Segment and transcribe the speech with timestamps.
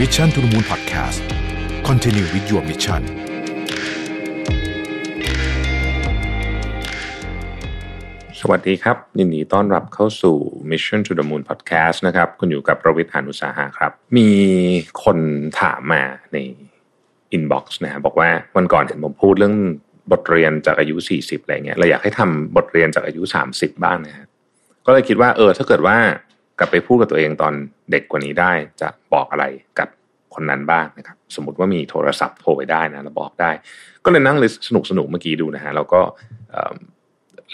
[0.00, 1.20] Mission to the Moon Podcast
[1.88, 3.02] Continue with your mission
[8.40, 10.36] สวัสดีครับ ยินดีต้อนรับเข้าสู่
[10.70, 14.28] Mission to the Moon Podcast นะครับ คุณอยู่กับประวิทยานุสาหะครับ มี
[15.04, 15.18] คน
[15.60, 16.02] ถามมา
[16.32, 16.38] ใน
[17.36, 19.56] inbox นะฮะบอกว่าวันก่อนเห็นผมพูดเรื่อง
[20.12, 23.22] บทเรียนจากอายุ 40 อะไรเงี้ยเราอยากให้ทำบทเรียนจากอายุ
[23.54, 24.26] 30 บ้างนะฮะ
[24.86, 25.98] ก็เลยคิดว่าเออถ้าเกิดว่า
[26.58, 27.52] กลับไปพูดกับตัวเองตอน
[27.90, 29.44] เด็กกว่านี้ได้ จะบอกอะไร
[29.78, 29.88] กับ
[30.34, 33.50] คนนั้นบ้างนะครับ สมมติว่ามีโทรศัพท์โทรไปได้นะแล้วบอกได้
[34.04, 36.00] ก็เลยนั่ง list สนุกสนุกเมื่อกี้ดูนะฮะแล้วก็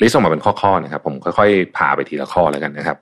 [0.00, 2.96] list ออกมาเป็นข้อๆนะครับ ผมค่อยๆพาไปทีละข้อแล้วกันนะครับ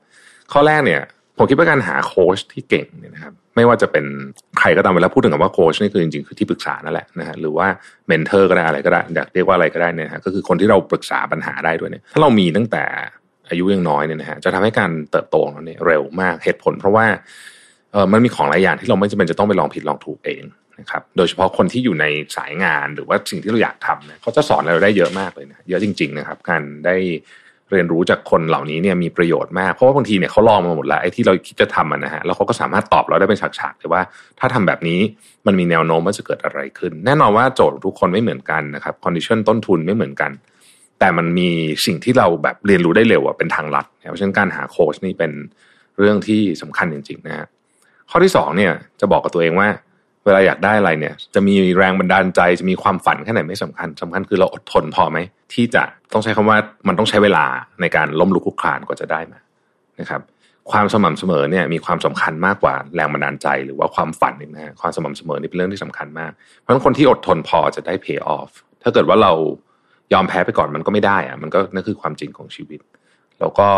[0.52, 1.02] ข้อแรกเนี่ย
[1.38, 4.04] ผมคิดว่าการหาโค้ชที่เก่งเนี่ยนะครับ ไม่ว่าจะเป็น
[4.58, 7.66] ใครก็ตามเวลาพูดถึงคำว่าโค้ชนี่คือจริงๆคือที่ปรึกษานั่นแหละนะฮะหรือว่า
[8.08, 12.84] mentor ก็ได้อะไรก็ได้อยากเรียกว่าอะไรก็ได้เนี่ยฮะก็คือคนที่เราปรึกษาปัญหาได้ด้วยเนี่ยถ้าเรามีตั้งแต่
[13.50, 17.06] อายุยังน้อยเนี่ยนะฮะจะทำให้การเติบโตของเราเนี่ยเร็วมากเหตุผล เพราะว่า
[17.92, 20.42] เออมันมีของหลายอย่างที่เราไม่จำเป็นจะต้องไปลองผิดลองถูกเอง
[20.80, 26.96] นะครับโดยเฉพาะคนที่อยู่ในสายงานหรือว่าสิ่งที่เราอยากทำเนี่ยเขาจะสอนเราได้เยอะมากเลยนะเยอะจริง ๆ นะครับ การได้
[27.72, 34.02] เรียนรู้จากคนเหล่านี้เนี่ยมีประโยชน์มาก เพราะว่าบางทีเนี่ยเขาลองมาหมดแล้วไอ้ที่เราคิดจะทำมันนะฮะแล้วเขาก็สามารถตอบเราได้เป็นฉากๆเลยว่า
[34.38, 35.00] ถ้าทำแบบนี้
[35.46, 40.30] มันมีแนวโน้มว่าจะเกิดอะไรขึ้น แน่นอนว่าโจทย์ทุกคนไม่เหมือนกันนะครับ condition ต้นทุนไม่เหมือนกัน
[40.98, 41.50] แต่มันมี
[41.86, 45.32] สิ่งที่เราแบบเรียนรู้ได้เร็วอะเป็นทางลัดเพราะฉะนั้นการหาโค้ชนี่เป็น
[45.98, 47.46] เรื่องที่สำคัญจริงๆนะฮะ
[48.10, 49.68] ข้อที่สองเนี่ยจะบอกกับตัวเองว่า
[50.24, 55.18] เวลาอยากได้อะไรเนี่ย จะมีแรงบันดาลใจจะมีความฝันแค่ไหนไม่สำคัญสำคัญคือเราอดทนพอไหม
[55.52, 55.82] ที่จะ
[56.12, 57.44] ต้องใช้คำว่ามันต้องใช้เวลา
[57.80, 59.38] ในการล้มลุกคลุกคลานกว่าจะได้มา
[60.00, 60.20] นะครับ
[60.70, 68.50] ความสม่ำเสมอเนี่ยมีความสำคัญมากกว่าแรงบันดาลใจหรือว่าความฝันนี่นะความสม่ำเสมอนี่เป็นเรื่องที่สำคัญมาก เพราะฉะนั้นคนที่อดทนพอจะได้ pay off
[68.82, 69.32] ถ้าเกิดว่าเรา
[70.18, 72.80] อมแพ้ไปก่อนมันก็ไม่ได้อะมันก็นั่นคือความจริงของชีวิต
[73.40, 73.68] แล้วก็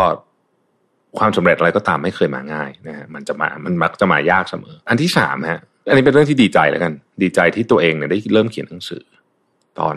[1.17, 6.93] ความสำเร็จอะไรก็ตามไม่เคยมาง่ายนะฮะมันจะมามันมักจะมายากเสมอ อันที่สามฮะ อันนี้เป็นเรื่องที่ดีใจแล้วกัน
[7.23, 9.03] ดีใจที่ตัวเองเนี่ยได้เริ่มเขียนหนังสือ
[9.79, 9.95] ตอน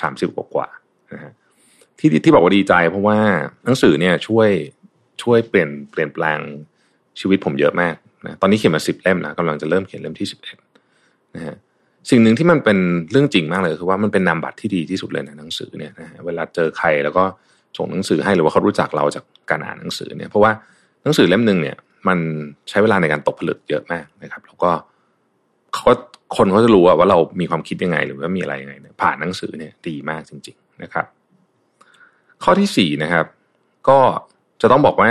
[0.00, 0.68] สามสิบกว่า
[1.12, 1.32] นะฮะ
[1.98, 3.18] ที่ที่บอกว่าดีใจ เพราะว่า
[3.64, 4.48] หนังสือเนี่ยช่วย
[5.22, 6.38] ช่วยเปลี่ยนเปลี่ยนแปลง
[7.20, 7.94] ชีวิตผมเยอะมาก
[8.26, 10.56] นะตอนนี้เขียนมาสิบเล่มแล้วกำลังจะเริ่มเขียนเล่มที่สิบเอ็ด
[11.34, 11.56] นะฮะ
[12.10, 12.78] สิ่งหนึ่งที่มันเป็น
[13.10, 17.24] เรื่องจริงมากเลยคือว่ามันเป็นนามบัตรที่ดีที่สุดเลยในหนังสือเนี่ยนะเวลาเจอใครแล้วก็
[17.76, 20.52] ส่งหนังสือให้หรือว่าเขารู้จักเราจากการอ่านหนังสือเนี่ย เพราะว่า
[21.02, 21.76] หนังสือเล่มหนึ่งเนี่ย
[22.08, 22.18] มัน
[22.68, 24.70] ใช้เวลาในการตกผลึกเยอะมากนะครับ แล้วก็
[25.74, 25.84] เขา
[26.36, 31.06] คนเขาจะรู้ว่าเรามีความคิดยังไง หรือว่ามีอะไรยังไงเนี่ยผ่านหนังสือเนี่ยดีมากจริง ๆนะครับ
[32.42, 33.26] ข้อที่สี่นะครับ
[33.88, 33.98] ก็
[34.60, 35.10] จะต้องบอกว่า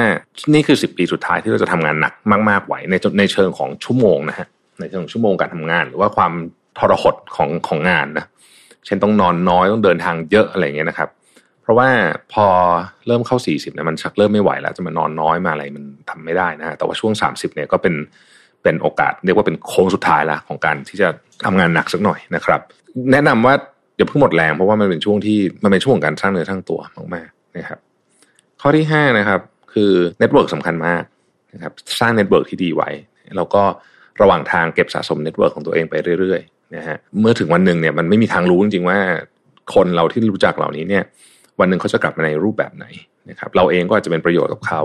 [0.53, 2.13] นี่คือสิบปีสุดท้ายที่เราจะทำงานหนัก
[2.49, 4.47] มาก ๆไหวในในเชิงของชั่วโมงนะฮะ
[4.79, 6.33] ในเชิงชั่วโมงการทำงาน หรือว่าความ
[6.77, 8.25] ทรหดของของงานนะ
[8.85, 11.09] เช่นต้องนอนน้อยต้องเดินทางเยอะอะไรเงี้ยนะครับ
[11.61, 11.89] เพราะว่า
[12.33, 12.45] พอ
[13.07, 17.95] เริ่มเข้า 40เนี่ยมันชักเริ่มไม่ไหวแล้ว จะมานอนน้อยมาอะไรมันทำไม่ได้นะแต่ว่าช่วง 30เนี่ยก็เป็น
[18.63, 21.09] เป็นโอกาสเรียกว่าเป็นโค้งสุดท้ายละของการที่จะ
[21.45, 22.59] ทำงานหนักสักหน่อยนะครับ
[23.11, 23.53] แนะนำว่า
[23.97, 26.79] อย่าเพิ่งหมดแรงเพราะว่ามันเป็นช่วงที่มันเป็นช่วงการสร้างเนื้อสร้างตัว
[27.15, 27.79] มากๆนะครับ
[28.61, 29.41] ข้อที่ห้านะครับ
[29.73, 31.03] คือ network สำคัญมาก
[31.53, 32.89] นะครับสร้าง network ที่ดีไว้
[33.37, 33.63] แล้วก็
[34.21, 36.41] ระหว่างทางเก็บสะสม network ของตัวเองไปเรื่อย
[36.75, 38.97] นะฮะเมื่อถึงวันหนึ่งเนี่ยมันไม่มีทางรู้จริงๆว่า
[39.73, 41.03] คนเราที่รู้จักเหล่านี้เนี่ย
[41.59, 42.85] วันหนึ่งเขาจะกลับมาในรูปแบบไหน
[43.29, 44.81] นะครับ เราเองก็อาจจะเป็นประโยชน์กับเขา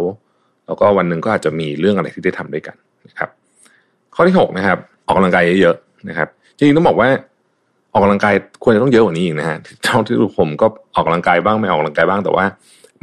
[0.66, 2.76] แล้วก็วันหนึ่งก็อาจจะมีเรื่องอะไรที่ได้ทำด้วยกัน
[3.08, 3.28] นะครับ
[4.14, 7.08] ข้อที่หกนะครับ ออกกำลังกายเยอะๆนะครับ จริงๆต้องบอกว่า
[7.92, 12.44] ออกกำลังกายควรจะต้องเยอะกว่านี้อีกนะฮะเท่าที่ผมก็ออกกำลังกายบ้างไม่ออกกำลังกายบ้างแต่ว่า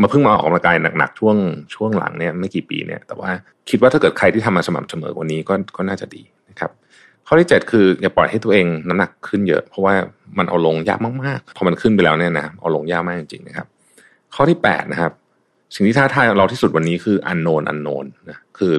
[0.01, 1.37] มาเพิ่งมาออกกำลังกายหนักๆช่วง
[1.75, 3.29] ช่วงหลังเนี่ยไม่กี่ปีเนี่ย แต่ว่า
[3.69, 6.71] คิดว่าถ้าเกิดใครที่ทำมาสม่ำเสมอกว่านี้ก็ก็น่าจะดีนะครับ
[7.27, 9.93] ข้อที่เจ็ดคืออย่าปล่อยให้ตัวเองน้ำหนักขึ้นเยอะ เพราะว่า
[10.37, 13.67] มันเอาลงยากมากๆพอมันขึ้นไปแล้วเนี่ยนะเอาลงยากมากจริงๆนะครับ
[14.35, 15.11] ข้อที่แปดนะครับ
[15.75, 18.73] สิ่งที่ท้าทายเราที่สุดวันนี้คืออันโนนอันโนนนะคือ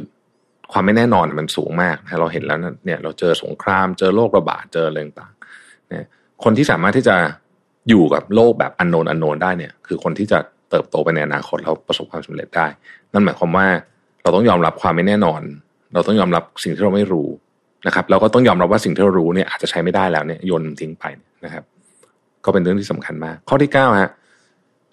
[0.73, 6.05] ความไม่แน่นอนมันสูงมากเราเห็นแล้วเนี่ย เราเจอสงคราม เจอโรคระบาดเจออะไรต่างๆเนี่ย
[6.45, 7.17] คนที่สามารถที่จะ
[7.89, 10.39] อยู่กับโลกแบบอันโนนอันโนนได้เนี่ย คือคนที่จะ
[10.71, 12.67] เติบโตไปในอนาคตแล้วประสบความสำเร็จได้
[13.13, 13.67] นั่นหมายความว่า
[14.23, 15.43] เราต้องยอมรับความไม่แน่นอน
[15.95, 17.29] เราต้องยอมรับสิ่งที่เราไม่รู้
[17.87, 21.05] นะครับ เราก็ต้องยอมรับว่าสิ่งที่เรารู้เนี่ยอาจจะใช้ไม่ได้แล้วเนี่ยโยนทิ้งไป
[21.45, 21.65] นะครับ
[22.45, 24.11] ก็เป็นเรื่องที่สำคัญมาก ข้อที่เก้าฮะ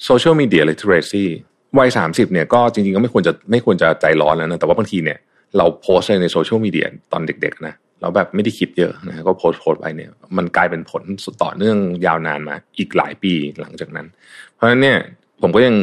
[0.05, 1.23] social media literacy
[1.79, 5.17] วัยสามสิบเนี่ยก็จริงๆก็ไม่ควรจะไม่ควรจะใจร้อนแล้วนะแต่ว่าบางทีเนี่ย
[5.57, 11.03] เราโพสอะไรในโซเชียลมีเดียตอนเด็กๆนะเราแบบไม่ได้คิดเยอะนะก็โพสโพสไปเนี่ยมันกลายเป็นผล
[11.43, 14.07] ต่อเนื่องยาวนานมาอีกหลายปีหลังจากนั้น
[14.53, 14.97] เพราะฉะนั้นเนี่ย
[15.41, 15.75] ผมก็ยัง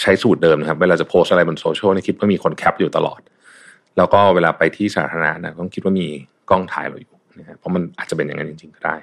[0.00, 3.20] ใช้สูตรเดิมนะครับ เวลาจะโพสอะไรบนโซเชียลนี่คิดว่ามีคนแคปอยู่ตลอด
[3.96, 6.06] แล้วก็เวลาไปที่สาธารณะนะต้องคิดว่ามี
[6.50, 8.96] กล้องถ่ายเราอยู่นะเพราะมันอาจจะเป็นอย่างนั้นจริง ๆ ก็ได้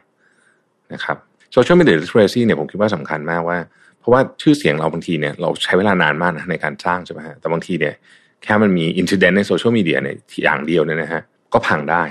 [0.93, 1.17] นะครับ
[1.53, 3.57] social media literacy เนี่ยผมคิดว่าสำคัญมากว่า
[3.99, 7.93] เพราะว่าชื่อเสียงเราบางทีเนี่ยเราใช้เวลานานมากนะในการสร้างใช่ไหมฮะแต่บางทีเนี่ย
[8.43, 11.21] แค่มันมี incident ในโซเชียลมีเดียเนี่ยอย่างเดียวเนี่ยนะฮะ
[11.53, 12.03] ก็พังได้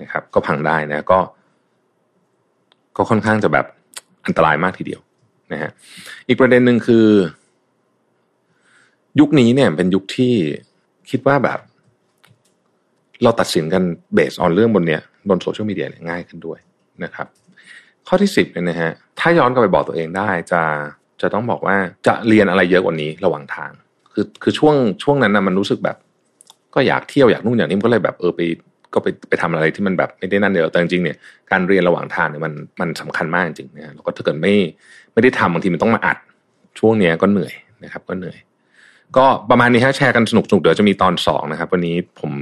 [0.00, 1.18] นะครับ ก็พังได้นะก็
[2.96, 3.66] ก็ค่อนข้างจะแบบ
[4.26, 5.00] อันตรายมากทีเดียว
[5.52, 5.70] นะฮะ
[6.28, 7.06] อีกประเด็นหนึ่งคือ
[9.20, 10.34] ยุคนี้เนี่ยเป็นยุคที่
[11.10, 11.58] คิดว่าแบบ
[13.22, 13.82] เราตัดสินกัน
[14.14, 16.58] เบสออนเรื่องบนเนี้ยบนโซเชียลมีเดียเนี่ยง่ายขึ้นด้วย
[17.04, 17.26] นะครับ
[18.06, 20.62] ข้อที่สิบเนี่ยนะฮะถ้าย้อนกลับไปบอกตัวเองได้จะ
[21.20, 21.76] จะต้องบอกว่า
[22.06, 23.70] จะเรียนอะไรเยอะกว่านี้ระหว่างทาง
[24.12, 25.96] คือคือช่วงช่วงนั้นนะมันรู้สึกแบบ
[26.74, 28.40] ก็อยากเที่ยวอยากนู่นอย่างนี้ก็เลยแบบเออไป
[28.94, 31.16] ก็ไปไปทำอะไรที่มันแบบไม่ได้นั่นเดียวแต่จริงๆเนี่ย
[31.50, 34.54] การเรียนระหว่างทางเนี่ยมันมันสำคัญมากจริงๆนะแล้วก็ถ้าเกิดไม่
[35.12, 36.18] ไม่ได้ทำบางทีมันต้องมาอัด
[36.78, 37.54] ช่วงเนี้ยก็เหนื่อย
[37.84, 38.38] นะครับ ก็เหนื่อย
[39.16, 42.32] ก็ประมาณนี้ฮะแชร์กันสนุกๆเดี๋ยวจะมีตอนสองนะครับ วันนี้ผม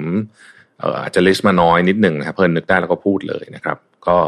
[1.03, 3.79] อาจจะลิสต์มาน้อยนิดหนึ่งนะครับเพิ่นนึกได้แล้วก็พูดเลยนะครับ
[4.09, 4.19] ก็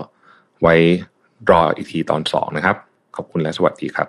[0.63, 0.75] ไว้
[1.51, 2.77] รออีกทีตอนสองนะครับ
[3.17, 4.09] ขอบคุณและสวัสดีครับ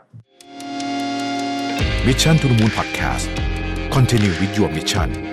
[2.06, 3.26] Mission to the Moon Podcast
[3.96, 5.29] Continue with your mission